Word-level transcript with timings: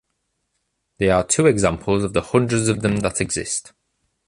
They 0.97 1.11
are 1.11 1.23
two 1.23 1.45
examples 1.45 2.03
of 2.03 2.13
the 2.13 2.21
hundreds 2.23 2.67
of 2.69 2.81
them 2.81 3.01
that 3.01 3.21
exist. 3.21 3.71